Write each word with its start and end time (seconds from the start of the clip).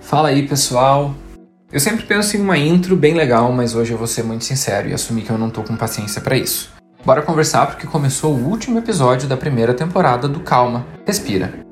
Fala 0.00 0.28
aí, 0.28 0.46
pessoal. 0.46 1.14
Eu 1.70 1.80
sempre 1.80 2.06
penso 2.06 2.36
em 2.36 2.40
uma 2.40 2.56
intro 2.56 2.96
bem 2.96 3.14
legal, 3.14 3.52
mas 3.52 3.74
hoje 3.74 3.92
eu 3.92 3.98
vou 3.98 4.06
ser 4.06 4.22
muito 4.22 4.44
sincero 4.44 4.88
e 4.88 4.94
assumir 4.94 5.22
que 5.22 5.30
eu 5.30 5.38
não 5.38 5.50
tô 5.50 5.62
com 5.62 5.76
paciência 5.76 6.20
para 6.20 6.36
isso. 6.36 6.70
Bora 7.04 7.22
conversar 7.22 7.66
porque 7.66 7.86
começou 7.86 8.34
o 8.34 8.48
último 8.48 8.78
episódio 8.78 9.28
da 9.28 9.36
primeira 9.36 9.74
temporada 9.74 10.26
do 10.26 10.40
Calma, 10.40 10.86
Respira. 11.06 11.67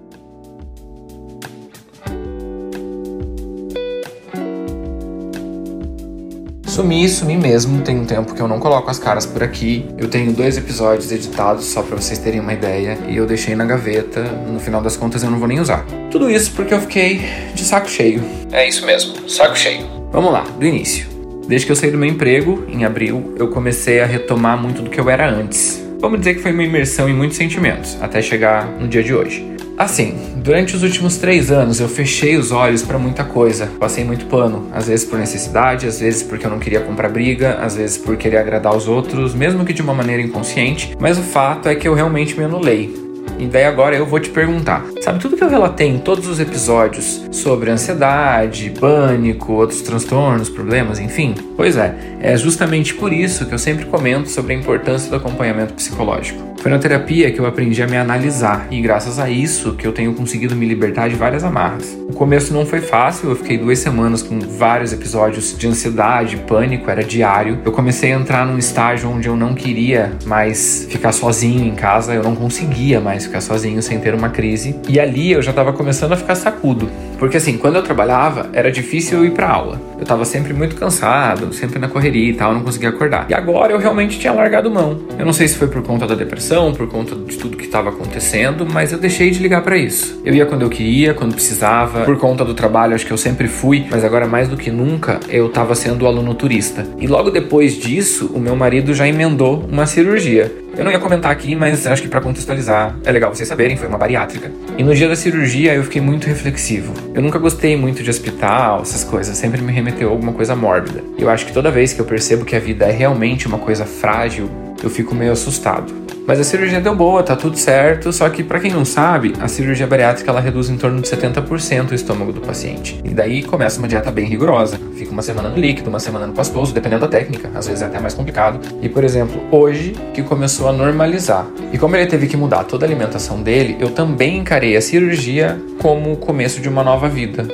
Sumi, 6.77 7.09
sumi 7.09 7.39
mesmo, 7.39 7.81
tem 7.81 7.99
um 7.99 8.05
tempo 8.05 8.35
que 8.35 8.41
eu 8.43 8.47
não 8.47 8.61
coloco 8.61 8.91
as 8.91 8.99
caras 8.99 9.25
por 9.25 9.43
aqui. 9.43 9.87
Eu 9.97 10.09
tenho 10.09 10.31
dois 10.31 10.59
episódios 10.59 11.11
editados 11.11 11.65
só 11.65 11.83
para 11.83 11.97
vocês 11.97 12.19
terem 12.19 12.39
uma 12.39 12.53
ideia 12.53 12.99
e 13.09 13.17
eu 13.17 13.25
deixei 13.25 13.57
na 13.57 13.65
gaveta, 13.65 14.23
no 14.23 14.61
final 14.61 14.83
das 14.83 14.95
contas 14.95 15.23
eu 15.23 15.31
não 15.31 15.39
vou 15.39 15.49
nem 15.49 15.59
usar. 15.59 15.87
Tudo 16.11 16.31
isso 16.31 16.53
porque 16.53 16.75
eu 16.75 16.81
fiquei 16.83 17.23
de 17.55 17.65
saco 17.65 17.89
cheio. 17.89 18.23
É 18.53 18.69
isso 18.69 18.85
mesmo, 18.85 19.27
saco 19.27 19.57
cheio. 19.57 19.87
Vamos 20.13 20.31
lá, 20.31 20.43
do 20.43 20.67
início. 20.67 21.07
Desde 21.49 21.65
que 21.65 21.73
eu 21.73 21.77
saí 21.77 21.91
do 21.91 21.97
meu 21.97 22.11
emprego, 22.11 22.67
em 22.69 22.85
abril, 22.85 23.35
eu 23.39 23.49
comecei 23.49 24.01
a 24.01 24.05
retomar 24.05 24.61
muito 24.61 24.83
do 24.83 24.91
que 24.91 25.01
eu 25.01 25.09
era 25.09 25.27
antes. 25.27 25.83
Vamos 25.99 26.19
dizer 26.19 26.35
que 26.35 26.43
foi 26.43 26.53
uma 26.53 26.63
imersão 26.63 27.09
em 27.09 27.15
muitos 27.15 27.39
sentimentos, 27.39 27.97
até 28.03 28.21
chegar 28.21 28.67
no 28.79 28.87
dia 28.87 29.03
de 29.03 29.15
hoje. 29.15 29.56
Assim, 29.79 30.15
durante 30.37 30.75
os 30.75 30.83
últimos 30.83 31.19
três 31.19 31.51
anos 31.51 31.81
eu 31.81 31.89
fechei 31.89 32.37
os 32.37 32.51
olhos 32.51 32.83
para 32.83 32.99
muita 32.99 33.25
coisa. 33.25 33.67
Passei 33.79 34.05
muito 34.05 34.25
pano, 34.25 34.69
às 34.73 34.89
vezes 34.89 35.05
por 35.05 35.19
necessidade, 35.19 35.87
às 35.87 36.01
vezes 36.01 36.23
porque 36.23 36.47
eu 36.47 36.51
não 36.51 36.59
queria 36.59 36.81
comprar 36.81 37.11
briga, 37.11 37.59
às 37.61 37.77
vezes 37.77 37.99
por 37.99 38.17
querer 38.17 38.39
agradar 38.39 38.75
os 38.75 38.89
outros, 38.89 39.35
mesmo 39.35 39.67
que 39.67 39.75
de 39.75 39.83
uma 39.83 39.93
maneira 39.93 40.23
inconsciente. 40.23 40.97
Mas 40.99 41.19
o 41.19 41.23
fato 41.23 41.69
é 41.69 41.75
que 41.75 41.87
eu 41.87 41.93
realmente 41.93 42.35
me 42.39 42.45
anulei. 42.45 43.07
E 43.39 43.45
daí 43.45 43.65
agora 43.65 43.95
eu 43.95 44.07
vou 44.07 44.19
te 44.19 44.31
perguntar: 44.31 44.83
sabe 45.03 45.19
tudo 45.19 45.37
que 45.37 45.45
eu 45.45 45.49
relatei 45.51 45.89
em 45.89 45.99
todos 45.99 46.27
os 46.27 46.41
episódios 46.41 47.27
sobre 47.31 47.71
ansiedade, 47.71 48.73
pânico, 48.81 49.53
outros 49.53 49.83
transtornos, 49.83 50.49
problemas, 50.49 50.99
enfim? 50.99 51.35
Pois 51.55 51.77
é, 51.77 51.95
é 52.21 52.35
justamente 52.39 52.95
por 52.95 53.13
isso 53.13 53.45
que 53.45 53.53
eu 53.53 53.59
sempre 53.59 53.85
comento 53.85 54.31
sobre 54.31 54.55
a 54.55 54.57
importância 54.57 55.11
do 55.11 55.17
acompanhamento 55.17 55.75
psicológico. 55.75 56.56
Foi 56.67 56.73
na 56.73 56.81
terapia 56.81 57.31
que 57.31 57.39
eu 57.39 57.47
aprendi 57.47 57.81
a 57.81 57.87
me 57.87 57.97
analisar 57.97 58.67
e 58.73 58.81
graças 58.81 59.21
a 59.21 59.31
isso 59.31 59.75
que 59.75 59.87
eu 59.87 59.93
tenho 59.93 60.13
conseguido 60.15 60.57
me 60.57 60.67
libertar 60.67 61.09
de 61.09 61.15
várias 61.15 61.45
amarras. 61.45 61.97
O 62.09 62.13
começo 62.13 62.53
não 62.53 62.67
foi 62.67 62.81
fácil, 62.81 63.31
eu 63.31 63.37
fiquei 63.37 63.57
duas 63.57 63.79
semanas 63.79 64.21
com 64.21 64.41
vários 64.41 64.93
episódios 64.93 65.57
de 65.57 65.69
ansiedade, 65.69 66.39
pânico, 66.39 66.91
era 66.91 67.05
diário. 67.05 67.61
Eu 67.65 67.71
comecei 67.71 68.13
a 68.13 68.17
entrar 68.17 68.45
num 68.45 68.59
estágio 68.59 69.09
onde 69.09 69.29
eu 69.29 69.37
não 69.37 69.55
queria 69.55 70.13
mais 70.25 70.89
ficar 70.91 71.13
sozinho 71.13 71.65
em 71.65 71.77
casa, 71.77 72.15
eu 72.15 72.25
não 72.25 72.35
conseguia 72.35 73.01
mais 73.01 73.27
ficar 73.27 73.41
sozinho 73.41 73.81
sem 73.81 74.01
ter 74.01 74.13
uma 74.13 74.31
crise. 74.31 74.75
E 74.89 74.99
ali 74.99 75.31
eu 75.31 75.43
já 75.43 75.51
estava 75.51 75.73
começando 75.73 76.15
a 76.15 76.17
ficar 76.17 76.35
sacudo. 76.35 76.91
Porque 77.19 77.37
assim, 77.37 77.57
quando 77.57 77.77
eu 77.77 77.83
trabalhava, 77.83 78.51
era 78.53 78.71
difícil 78.71 79.19
eu 79.19 79.25
ir 79.25 79.31
pra 79.31 79.49
aula. 79.49 79.81
Eu 79.99 80.05
tava 80.05 80.25
sempre 80.25 80.53
muito 80.53 80.77
cansado, 80.77 81.53
sempre 81.53 81.79
na 81.79 81.89
correria 81.89 82.31
e 82.31 82.35
tal, 82.35 82.53
não 82.53 82.63
conseguia 82.63 82.91
acordar. 82.91 83.27
E 83.31 83.35
agora 83.35 83.73
eu 83.73 83.79
realmente 83.79 84.19
tinha 84.19 84.33
largado 84.33 84.71
mão. 84.71 84.99
Eu 85.19 85.25
não 85.25 85.33
sei 85.33 85.49
se 85.49 85.57
foi 85.57 85.69
por 85.69 85.83
conta 85.83 86.07
da 86.07 86.15
depressão, 86.15 86.56
por 86.73 86.89
conta 86.89 87.15
de 87.15 87.37
tudo 87.37 87.57
que 87.57 87.67
estava 87.67 87.91
acontecendo, 87.91 88.67
mas 88.67 88.93
eu 88.93 88.99
deixei 88.99 89.31
de 89.31 89.39
ligar 89.39 89.63
para 89.63 89.77
isso. 89.77 90.21
Eu 90.25 90.35
ia 90.35 90.47
quando 90.47 90.63
eu 90.63 90.71
queria, 90.71 91.13
quando 91.13 91.35
precisava. 91.35 92.05
Por 92.05 92.17
conta 92.17 92.45
do 92.45 92.55
trabalho, 92.55 92.95
acho 92.95 93.05
que 93.05 93.13
eu 93.13 93.19
sempre 93.19 93.47
fui, 93.47 93.85
mas 93.91 94.05
agora 94.05 94.27
mais 94.27 94.49
do 94.49 94.57
que 94.57 94.71
nunca, 94.71 95.21
eu 95.29 95.49
tava 95.51 95.75
sendo 95.75 96.07
aluno 96.07 96.35
turista. 96.35 96.87
E 96.99 97.07
logo 97.07 97.31
depois 97.31 97.77
disso, 97.77 98.31
o 98.35 98.41
meu 98.41 98.57
marido 98.57 98.95
já 98.95 99.07
emendou 99.07 99.65
uma 99.71 99.87
cirurgia. 99.87 100.51
Eu 100.77 100.85
não 100.85 100.93
ia 100.93 100.99
comentar 100.99 101.31
aqui, 101.31 101.57
mas 101.57 101.87
acho 101.87 102.03
que 102.03 102.09
para 102.09 102.21
contextualizar 102.21 102.97
é 103.05 103.11
legal 103.11 103.35
vocês 103.35 103.49
saberem, 103.49 103.77
foi 103.77 103.89
uma 103.89 103.97
bariátrica. 103.97 104.51
E 104.77 104.83
no 104.83 104.95
dia 104.95 105.09
da 105.09 105.17
cirurgia 105.17 105.75
eu 105.75 105.83
fiquei 105.85 106.03
muito 106.03 106.27
reflexivo. 106.27 106.93
Eu 107.15 107.23
nunca 107.23 107.39
gostei 107.39 107.77
muito 107.77 108.03
de 108.03 108.11
hospital, 108.11 108.83
essas 108.83 109.03
coisas, 109.03 109.37
sempre 109.39 109.63
me 109.63 109.73
remeteu 109.73 110.09
a 110.09 110.13
alguma 110.13 110.33
coisa 110.33 110.55
mórbida. 110.55 111.03
E 111.17 111.23
eu 111.23 111.31
acho 111.31 111.47
que 111.47 111.53
toda 111.53 111.71
vez 111.71 111.95
que 111.95 112.01
eu 112.01 112.05
percebo 112.05 112.45
que 112.45 112.55
a 112.55 112.61
vida 112.61 112.85
é 112.85 112.91
realmente 112.91 113.47
uma 113.47 113.59
coisa 113.59 113.87
frágil, 113.87 114.51
eu 114.83 114.91
fico 114.91 115.15
meio 115.15 115.33
assustado. 115.33 116.07
Mas 116.27 116.41
a 116.41 116.45
cirurgia 116.45 116.81
deu 116.81 116.95
boa, 116.95 117.23
tá 117.23 117.37
tudo 117.37 117.57
certo, 117.57 118.13
só 118.13 118.29
que 118.29 118.43
para 118.43 118.59
quem 118.59 118.73
não 118.73 118.85
sabe, 118.85 119.33
a 119.41 119.47
cirurgia 119.47 119.87
bariátrica 119.87 120.29
ela 120.29 120.41
reduz 120.41 120.69
em 120.69 120.77
torno 120.77 121.01
de 121.01 121.09
70% 121.09 121.93
o 121.93 121.95
estômago 121.95 122.33
do 122.33 122.41
paciente. 122.41 123.01
E 123.05 123.11
daí 123.11 123.45
começa 123.45 123.79
uma 123.79 123.87
dieta 123.87 124.11
bem 124.11 124.27
rigorosa. 124.27 124.77
Fica 124.97 125.13
uma 125.13 125.23
semana 125.23 125.49
no 125.49 125.57
líquido, 125.57 125.89
uma 125.89 126.01
semana 126.01 126.27
no 126.27 126.33
pastoso, 126.33 126.75
dependendo 126.75 127.03
da 127.03 127.09
técnica, 127.09 127.49
às 127.55 127.69
vezes 127.69 127.83
é 127.83 127.87
até 127.87 128.01
mais 128.01 128.13
complicado. 128.13 128.59
E 128.83 128.89
por 128.89 129.05
exemplo, 129.05 129.41
hoje 129.53 129.95
que 130.13 130.23
começou 130.23 130.69
a 130.69 130.73
normalizar. 130.73 131.47
E 131.73 131.79
como 131.79 131.95
ele 131.95 132.07
teve 132.07 132.27
que 132.27 132.37
mudar 132.37 132.65
toda 132.65 132.85
a 132.85 132.89
alimentação 132.89 133.41
dele, 133.41 133.77
eu 133.79 133.91
também 133.91 134.39
encarei 134.39 134.77
a 134.77 134.81
cirurgia 134.81 135.61
como 135.79 136.13
o 136.13 136.17
começo 136.17 136.61
de 136.61 136.69
uma 136.69 136.83
nova 136.83 137.09
vida. 137.09 137.47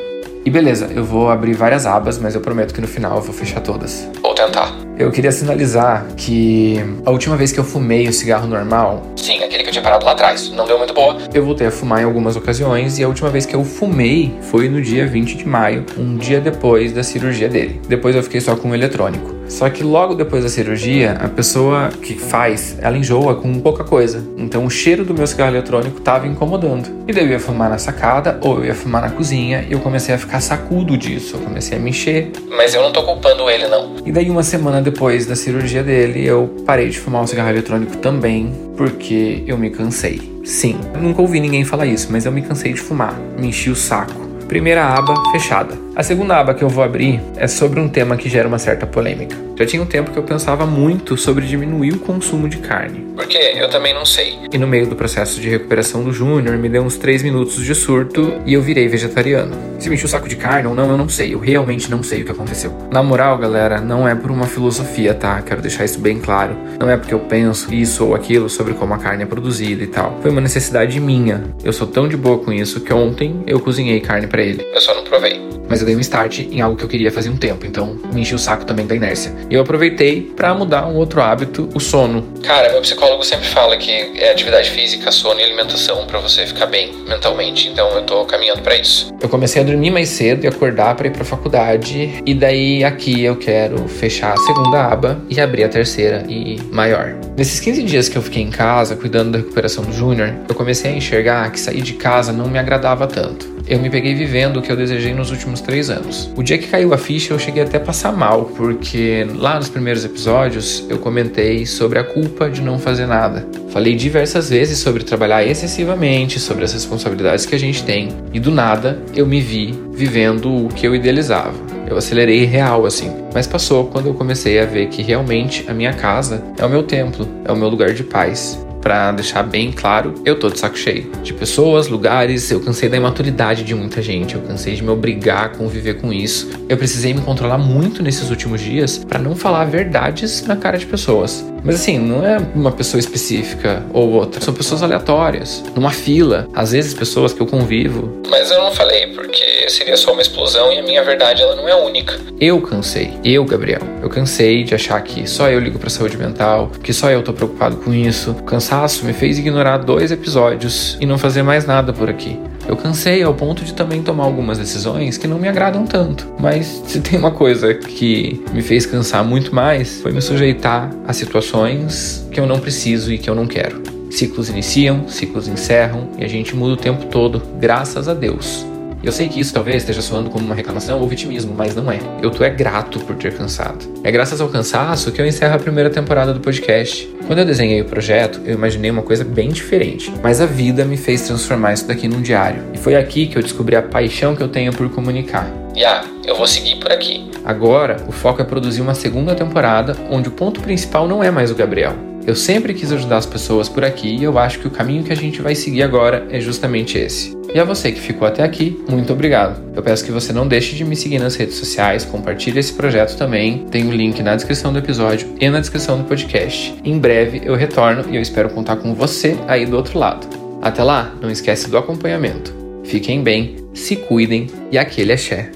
E 0.44 0.50
beleza, 0.50 0.90
eu 0.94 1.04
vou 1.04 1.30
abrir 1.30 1.52
várias 1.52 1.86
abas, 1.86 2.18
mas 2.18 2.34
eu 2.34 2.40
prometo 2.40 2.72
que 2.72 2.80
no 2.80 2.88
final 2.88 3.16
eu 3.16 3.22
vou 3.22 3.34
fechar 3.34 3.60
todas. 3.60 4.08
Vou 4.22 4.34
tentar. 4.34 4.74
Eu 5.02 5.10
queria 5.10 5.32
sinalizar 5.32 6.06
que 6.16 6.80
a 7.04 7.10
última 7.10 7.36
vez 7.36 7.50
que 7.50 7.58
eu 7.58 7.64
fumei 7.64 8.06
o 8.06 8.12
cigarro 8.12 8.46
normal. 8.46 9.02
Sim, 9.16 9.42
aquele 9.42 9.64
que 9.64 9.68
eu 9.68 9.72
tinha 9.72 9.82
parado 9.82 10.04
lá 10.04 10.12
atrás. 10.12 10.48
Não 10.50 10.64
deu 10.64 10.78
muito 10.78 10.94
boa. 10.94 11.18
Eu 11.34 11.44
voltei 11.44 11.66
a 11.66 11.72
fumar 11.72 12.00
em 12.00 12.04
algumas 12.04 12.36
ocasiões 12.36 13.00
e 13.00 13.02
a 13.02 13.08
última 13.08 13.28
vez 13.28 13.44
que 13.44 13.54
eu 13.54 13.64
fumei 13.64 14.32
foi 14.42 14.68
no 14.68 14.80
dia 14.80 15.04
20 15.04 15.36
de 15.36 15.46
maio, 15.46 15.84
um 15.98 16.16
dia 16.16 16.40
depois 16.40 16.92
da 16.92 17.02
cirurgia 17.02 17.48
dele. 17.48 17.80
Depois 17.88 18.14
eu 18.14 18.22
fiquei 18.22 18.40
só 18.40 18.54
com 18.54 18.70
o 18.70 18.74
eletrônico. 18.76 19.42
Só 19.48 19.68
que 19.68 19.82
logo 19.82 20.14
depois 20.14 20.44
da 20.44 20.48
cirurgia, 20.48 21.12
a 21.20 21.28
pessoa 21.28 21.90
que 21.90 22.14
faz, 22.14 22.78
ela 22.80 22.96
enjoa 22.96 23.34
com 23.34 23.60
pouca 23.60 23.84
coisa. 23.84 24.24
Então 24.38 24.64
o 24.64 24.70
cheiro 24.70 25.04
do 25.04 25.12
meu 25.12 25.26
cigarro 25.26 25.50
eletrônico 25.50 25.98
estava 25.98 26.26
incomodando. 26.26 26.88
E 27.06 27.12
daí 27.12 27.24
eu 27.24 27.32
ia 27.32 27.40
fumar 27.40 27.68
na 27.68 27.76
sacada 27.76 28.38
ou 28.40 28.58
eu 28.58 28.66
ia 28.66 28.74
fumar 28.74 29.02
na 29.02 29.10
cozinha 29.10 29.66
e 29.68 29.72
eu 29.72 29.80
comecei 29.80 30.14
a 30.14 30.18
ficar 30.18 30.40
sacudo 30.40 30.96
disso. 30.96 31.36
Eu 31.36 31.40
comecei 31.40 31.76
a 31.76 31.80
me 31.80 31.90
encher. 31.90 32.30
Mas 32.48 32.72
eu 32.72 32.82
não 32.82 32.92
tô 32.92 33.02
culpando 33.02 33.50
ele, 33.50 33.66
não. 33.66 33.96
E 34.06 34.12
daí 34.12 34.30
uma 34.30 34.42
semana 34.42 34.80
depois 34.80 34.91
da 35.26 35.34
cirurgia 35.34 35.82
dele, 35.82 36.24
eu 36.24 36.62
parei 36.64 36.88
de 36.88 36.98
fumar 36.98 37.22
o 37.22 37.26
cigarro 37.26 37.50
eletrônico 37.50 37.96
também, 37.96 38.52
porque 38.76 39.42
eu 39.46 39.58
me 39.58 39.70
cansei. 39.70 40.40
Sim, 40.44 40.78
nunca 41.00 41.20
ouvi 41.20 41.40
ninguém 41.40 41.64
falar 41.64 41.86
isso, 41.86 42.08
mas 42.10 42.24
eu 42.24 42.32
me 42.32 42.42
cansei 42.42 42.72
de 42.72 42.80
fumar. 42.80 43.18
Me 43.38 43.48
enchi 43.48 43.70
o 43.70 43.76
saco. 43.76 44.20
Primeira 44.48 44.84
aba 44.84 45.14
fechada. 45.32 45.81
A 45.94 46.02
segunda 46.02 46.38
aba 46.38 46.54
que 46.54 46.64
eu 46.64 46.70
vou 46.70 46.82
abrir 46.82 47.20
é 47.36 47.46
sobre 47.46 47.78
um 47.78 47.86
tema 47.86 48.16
que 48.16 48.26
gera 48.26 48.48
uma 48.48 48.58
certa 48.58 48.86
polêmica. 48.86 49.36
Já 49.58 49.66
tinha 49.66 49.82
um 49.82 49.86
tempo 49.86 50.10
que 50.10 50.18
eu 50.18 50.22
pensava 50.22 50.64
muito 50.64 51.18
sobre 51.18 51.44
diminuir 51.44 51.92
o 51.92 51.98
consumo 51.98 52.48
de 52.48 52.56
carne. 52.56 53.04
Porque 53.14 53.36
eu 53.36 53.68
também 53.68 53.92
não 53.92 54.06
sei. 54.06 54.38
E 54.50 54.56
no 54.56 54.66
meio 54.66 54.86
do 54.86 54.96
processo 54.96 55.38
de 55.38 55.50
recuperação 55.50 56.02
do 56.02 56.10
Júnior, 56.10 56.56
me 56.56 56.70
deu 56.70 56.82
uns 56.82 56.96
3 56.96 57.22
minutos 57.22 57.62
de 57.62 57.74
surto 57.74 58.40
e 58.46 58.54
eu 58.54 58.62
virei 58.62 58.88
vegetariano. 58.88 59.54
Se 59.78 59.90
me 59.90 59.94
encheu 59.94 60.06
o 60.06 60.08
saco 60.08 60.30
de 60.30 60.36
carne 60.36 60.66
ou 60.66 60.74
não, 60.74 60.90
eu 60.90 60.96
não 60.96 61.10
sei. 61.10 61.34
Eu 61.34 61.38
realmente 61.38 61.90
não 61.90 62.02
sei 62.02 62.22
o 62.22 62.24
que 62.24 62.32
aconteceu. 62.32 62.72
Na 62.90 63.02
moral, 63.02 63.36
galera, 63.36 63.78
não 63.78 64.08
é 64.08 64.14
por 64.14 64.30
uma 64.30 64.46
filosofia, 64.46 65.12
tá? 65.12 65.42
Quero 65.42 65.60
deixar 65.60 65.84
isso 65.84 66.00
bem 66.00 66.18
claro. 66.18 66.56
Não 66.80 66.88
é 66.88 66.96
porque 66.96 67.12
eu 67.12 67.20
penso 67.20 67.72
isso 67.72 68.06
ou 68.06 68.14
aquilo 68.14 68.48
sobre 68.48 68.72
como 68.72 68.94
a 68.94 68.98
carne 68.98 69.24
é 69.24 69.26
produzida 69.26 69.84
e 69.84 69.88
tal. 69.88 70.18
Foi 70.22 70.30
uma 70.30 70.40
necessidade 70.40 70.98
minha. 70.98 71.44
Eu 71.62 71.72
sou 71.74 71.86
tão 71.86 72.08
de 72.08 72.16
boa 72.16 72.38
com 72.38 72.50
isso 72.50 72.80
que 72.80 72.94
ontem 72.94 73.42
eu 73.46 73.60
cozinhei 73.60 74.00
carne 74.00 74.26
para 74.26 74.40
ele. 74.40 74.66
Eu 74.72 74.80
só 74.80 74.94
não 74.94 75.04
provei 75.04 75.52
mas 75.72 75.81
eu 75.82 75.86
dei 75.86 75.96
um 75.96 76.00
start 76.00 76.38
em 76.40 76.60
algo 76.60 76.76
que 76.76 76.84
eu 76.84 76.88
queria 76.88 77.10
fazer 77.10 77.28
um 77.28 77.36
tempo, 77.36 77.66
então 77.66 77.98
me 78.12 78.22
enchi 78.22 78.34
o 78.34 78.38
saco 78.38 78.64
também 78.64 78.86
da 78.86 78.94
inércia. 78.94 79.32
E 79.50 79.54
eu 79.54 79.62
aproveitei 79.62 80.22
para 80.22 80.54
mudar 80.54 80.86
um 80.86 80.96
outro 80.96 81.20
hábito, 81.20 81.68
o 81.74 81.80
sono. 81.80 82.26
Cara, 82.42 82.70
meu 82.70 82.80
psicólogo 82.80 83.24
sempre 83.24 83.46
fala 83.46 83.76
que 83.76 83.90
é 83.90 84.30
atividade 84.30 84.70
física, 84.70 85.10
sono 85.10 85.40
e 85.40 85.42
alimentação 85.42 86.06
para 86.06 86.18
você 86.18 86.46
ficar 86.46 86.66
bem 86.66 86.92
mentalmente, 87.06 87.68
então 87.68 87.88
eu 87.90 88.02
tô 88.02 88.24
caminhando 88.24 88.62
para 88.62 88.76
isso. 88.76 89.12
Eu 89.20 89.28
comecei 89.28 89.62
a 89.62 89.64
dormir 89.64 89.90
mais 89.90 90.08
cedo 90.08 90.44
e 90.44 90.48
acordar 90.48 90.94
para 90.94 91.08
ir 91.08 91.10
para 91.10 91.24
faculdade, 91.24 92.22
e 92.24 92.34
daí 92.34 92.84
aqui 92.84 93.22
eu 93.22 93.36
quero 93.36 93.86
fechar 93.88 94.32
a 94.32 94.36
segunda 94.38 94.86
aba 94.86 95.20
e 95.28 95.40
abrir 95.40 95.64
a 95.64 95.68
terceira 95.68 96.24
e 96.28 96.60
maior. 96.70 97.14
Nesses 97.36 97.60
15 97.60 97.82
dias 97.82 98.08
que 98.08 98.16
eu 98.16 98.22
fiquei 98.22 98.42
em 98.42 98.50
casa 98.50 98.94
cuidando 98.96 99.32
da 99.32 99.38
recuperação 99.38 99.84
do 99.84 99.92
Júnior, 99.92 100.34
eu 100.48 100.54
comecei 100.54 100.92
a 100.92 100.94
enxergar 100.94 101.50
que 101.50 101.58
sair 101.58 101.82
de 101.82 101.94
casa 101.94 102.32
não 102.32 102.48
me 102.48 102.58
agradava 102.58 103.06
tanto 103.06 103.51
eu 103.66 103.78
me 103.78 103.88
peguei 103.88 104.14
vivendo 104.14 104.58
o 104.58 104.62
que 104.62 104.70
eu 104.70 104.76
desejei 104.76 105.14
nos 105.14 105.30
últimos 105.30 105.60
três 105.60 105.90
anos. 105.90 106.30
O 106.36 106.42
dia 106.42 106.58
que 106.58 106.66
caiu 106.66 106.92
a 106.92 106.98
ficha, 106.98 107.32
eu 107.32 107.38
cheguei 107.38 107.62
até 107.62 107.76
a 107.76 107.80
passar 107.80 108.12
mal, 108.12 108.46
porque 108.56 109.26
lá 109.36 109.56
nos 109.56 109.68
primeiros 109.68 110.04
episódios 110.04 110.84
eu 110.88 110.98
comentei 110.98 111.64
sobre 111.66 111.98
a 111.98 112.04
culpa 112.04 112.50
de 112.50 112.60
não 112.60 112.78
fazer 112.78 113.06
nada. 113.06 113.46
Falei 113.70 113.94
diversas 113.94 114.50
vezes 114.50 114.78
sobre 114.78 115.04
trabalhar 115.04 115.44
excessivamente, 115.44 116.38
sobre 116.38 116.64
as 116.64 116.72
responsabilidades 116.72 117.46
que 117.46 117.54
a 117.54 117.58
gente 117.58 117.82
tem, 117.84 118.08
e 118.32 118.40
do 118.40 118.50
nada 118.50 118.98
eu 119.14 119.26
me 119.26 119.40
vi 119.40 119.78
vivendo 119.92 120.66
o 120.66 120.68
que 120.68 120.86
eu 120.86 120.94
idealizava. 120.94 121.54
Eu 121.88 121.96
acelerei 121.96 122.44
real 122.44 122.86
assim, 122.86 123.10
mas 123.34 123.46
passou 123.46 123.86
quando 123.86 124.06
eu 124.06 124.14
comecei 124.14 124.58
a 124.58 124.66
ver 124.66 124.88
que 124.88 125.02
realmente 125.02 125.64
a 125.68 125.74
minha 125.74 125.92
casa 125.92 126.42
é 126.58 126.64
o 126.64 126.70
meu 126.70 126.82
templo, 126.82 127.28
é 127.44 127.52
o 127.52 127.56
meu 127.56 127.68
lugar 127.68 127.92
de 127.92 128.02
paz 128.02 128.58
para 128.82 129.12
deixar 129.12 129.44
bem 129.44 129.70
claro, 129.70 130.14
eu 130.24 130.38
tô 130.38 130.50
de 130.50 130.58
saco 130.58 130.76
cheio. 130.76 131.10
De 131.22 131.32
pessoas, 131.32 131.86
lugares, 131.88 132.50
eu 132.50 132.60
cansei 132.60 132.88
da 132.88 132.96
imaturidade 132.96 133.62
de 133.62 133.74
muita 133.74 134.02
gente, 134.02 134.34
eu 134.34 134.42
cansei 134.42 134.74
de 134.74 134.82
me 134.82 134.90
obrigar 134.90 135.44
a 135.44 135.48
conviver 135.48 135.94
com 135.94 136.12
isso. 136.12 136.50
Eu 136.68 136.76
precisei 136.76 137.14
me 137.14 137.20
controlar 137.20 137.58
muito 137.58 138.02
nesses 138.02 138.28
últimos 138.28 138.60
dias 138.60 138.98
para 138.98 139.20
não 139.20 139.36
falar 139.36 139.64
verdades 139.64 140.44
na 140.46 140.56
cara 140.56 140.76
de 140.76 140.84
pessoas. 140.84 141.44
Mas 141.64 141.76
assim, 141.76 141.96
não 141.96 142.26
é 142.26 142.38
uma 142.54 142.72
pessoa 142.72 142.98
específica 142.98 143.84
ou 143.92 144.10
outra, 144.10 144.40
são 144.40 144.52
pessoas 144.52 144.82
aleatórias, 144.82 145.62
numa 145.76 145.90
fila, 145.90 146.48
às 146.52 146.72
vezes 146.72 146.92
pessoas 146.92 147.32
que 147.32 147.40
eu 147.40 147.46
convivo. 147.46 148.20
Mas 148.28 148.50
eu 148.50 148.60
não 148.60 148.72
falei 148.72 149.06
porque 149.14 149.70
seria 149.70 149.96
só 149.96 150.12
uma 150.12 150.22
explosão 150.22 150.72
e 150.72 150.78
a 150.78 150.82
minha 150.82 151.04
verdade 151.04 151.40
ela 151.40 151.54
não 151.54 151.68
é 151.68 151.74
única. 151.74 152.18
Eu 152.40 152.60
cansei, 152.60 153.12
eu, 153.24 153.44
Gabriel, 153.44 153.80
eu 154.02 154.08
cansei 154.08 154.64
de 154.64 154.74
achar 154.74 155.00
que 155.00 155.28
só 155.28 155.48
eu 155.48 155.60
ligo 155.60 155.78
para 155.78 155.88
saúde 155.88 156.18
mental, 156.18 156.72
que 156.82 156.92
só 156.92 157.08
eu 157.08 157.22
tô 157.22 157.32
preocupado 157.32 157.76
com 157.76 157.94
isso. 157.94 158.32
O 158.32 158.42
cansaço 158.42 159.06
me 159.06 159.12
fez 159.12 159.38
ignorar 159.38 159.78
dois 159.78 160.10
episódios 160.10 160.98
e 161.00 161.06
não 161.06 161.16
fazer 161.16 161.44
mais 161.44 161.64
nada 161.64 161.92
por 161.92 162.10
aqui. 162.10 162.36
Eu 162.66 162.76
cansei 162.76 163.22
ao 163.22 163.32
ponto 163.32 163.64
de 163.64 163.74
também 163.74 164.02
tomar 164.02 164.24
algumas 164.24 164.58
decisões 164.58 165.16
que 165.16 165.28
não 165.28 165.38
me 165.38 165.48
agradam 165.48 165.86
tanto. 165.86 166.26
Mas 166.40 166.82
se 166.86 167.00
tem 167.00 167.16
uma 167.16 167.30
coisa 167.30 167.72
que 167.74 168.42
me 168.52 168.60
fez 168.60 168.84
cansar 168.84 169.24
muito 169.24 169.54
mais, 169.54 170.00
foi 170.00 170.10
me 170.10 170.20
sujeitar 170.20 170.90
a 171.06 171.12
situações 171.12 172.26
que 172.32 172.40
eu 172.40 172.46
não 172.46 172.58
preciso 172.58 173.12
e 173.12 173.18
que 173.18 173.30
eu 173.30 173.36
não 173.36 173.46
quero. 173.46 173.80
Ciclos 174.10 174.50
iniciam, 174.50 175.08
ciclos 175.08 175.46
encerram 175.46 176.08
e 176.18 176.24
a 176.24 176.28
gente 176.28 176.56
muda 176.56 176.74
o 176.74 176.76
tempo 176.76 177.06
todo, 177.06 177.40
graças 177.58 178.08
a 178.08 178.14
Deus. 178.14 178.71
Eu 179.02 179.10
sei 179.10 179.28
que 179.28 179.40
isso 179.40 179.52
talvez 179.52 179.78
esteja 179.78 180.00
soando 180.00 180.30
como 180.30 180.44
uma 180.44 180.54
reclamação 180.54 181.00
ou 181.00 181.08
vitimismo, 181.08 181.52
mas 181.56 181.74
não 181.74 181.90
é. 181.90 181.98
Eu 182.22 182.30
tô 182.30 182.44
é 182.44 182.50
grato 182.50 183.00
por 183.00 183.16
ter 183.16 183.36
cansado. 183.36 183.84
É 184.04 184.12
graças 184.12 184.40
ao 184.40 184.48
cansaço 184.48 185.10
que 185.10 185.20
eu 185.20 185.26
encerro 185.26 185.56
a 185.56 185.58
primeira 185.58 185.90
temporada 185.90 186.32
do 186.32 186.38
podcast. 186.38 187.08
Quando 187.26 187.40
eu 187.40 187.44
desenhei 187.44 187.80
o 187.80 187.84
projeto, 187.84 188.40
eu 188.44 188.54
imaginei 188.54 188.92
uma 188.92 189.02
coisa 189.02 189.24
bem 189.24 189.48
diferente, 189.48 190.12
mas 190.22 190.40
a 190.40 190.46
vida 190.46 190.84
me 190.84 190.96
fez 190.96 191.22
transformar 191.22 191.72
isso 191.72 191.88
daqui 191.88 192.06
num 192.06 192.22
diário. 192.22 192.62
E 192.72 192.78
foi 192.78 192.94
aqui 192.94 193.26
que 193.26 193.36
eu 193.36 193.42
descobri 193.42 193.74
a 193.74 193.82
paixão 193.82 194.36
que 194.36 194.42
eu 194.42 194.48
tenho 194.48 194.72
por 194.72 194.88
comunicar. 194.90 195.50
E 195.74 195.84
ah, 195.84 196.04
eu 196.24 196.36
vou 196.36 196.46
seguir 196.46 196.76
por 196.76 196.92
aqui. 196.92 197.28
Agora, 197.44 197.96
o 198.06 198.12
foco 198.12 198.40
é 198.40 198.44
produzir 198.44 198.82
uma 198.82 198.94
segunda 198.94 199.34
temporada 199.34 199.96
onde 200.10 200.28
o 200.28 200.32
ponto 200.32 200.60
principal 200.60 201.08
não 201.08 201.24
é 201.24 201.30
mais 201.30 201.50
o 201.50 201.56
Gabriel. 201.56 202.11
Eu 202.26 202.36
sempre 202.36 202.72
quis 202.72 202.92
ajudar 202.92 203.16
as 203.16 203.26
pessoas 203.26 203.68
por 203.68 203.84
aqui 203.84 204.16
e 204.16 204.22
eu 204.22 204.38
acho 204.38 204.60
que 204.60 204.66
o 204.66 204.70
caminho 204.70 205.02
que 205.02 205.12
a 205.12 205.16
gente 205.16 205.42
vai 205.42 205.54
seguir 205.54 205.82
agora 205.82 206.26
é 206.30 206.40
justamente 206.40 206.96
esse. 206.96 207.36
E 207.52 207.58
a 207.58 207.64
você 207.64 207.90
que 207.90 208.00
ficou 208.00 208.26
até 208.26 208.42
aqui, 208.42 208.82
muito 208.88 209.12
obrigado. 209.12 209.60
Eu 209.74 209.82
peço 209.82 210.04
que 210.04 210.12
você 210.12 210.32
não 210.32 210.46
deixe 210.46 210.76
de 210.76 210.84
me 210.84 210.94
seguir 210.94 211.18
nas 211.18 211.34
redes 211.34 211.56
sociais, 211.56 212.04
compartilhe 212.04 212.60
esse 212.60 212.72
projeto 212.72 213.16
também. 213.16 213.66
Tem 213.70 213.86
o 213.86 213.92
link 213.92 214.22
na 214.22 214.36
descrição 214.36 214.72
do 214.72 214.78
episódio 214.78 215.28
e 215.40 215.50
na 215.50 215.60
descrição 215.60 215.98
do 215.98 216.04
podcast. 216.04 216.74
Em 216.84 216.98
breve 216.98 217.42
eu 217.44 217.56
retorno 217.56 218.04
e 218.08 218.16
eu 218.16 218.22
espero 218.22 218.50
contar 218.50 218.76
com 218.76 218.94
você 218.94 219.36
aí 219.48 219.66
do 219.66 219.76
outro 219.76 219.98
lado. 219.98 220.26
Até 220.62 220.82
lá, 220.82 221.12
não 221.20 221.30
esquece 221.30 221.68
do 221.68 221.76
acompanhamento. 221.76 222.54
Fiquem 222.84 223.22
bem, 223.22 223.56
se 223.74 223.96
cuidem 223.96 224.46
e 224.70 224.78
aquele 224.78 225.12
axé. 225.12 225.50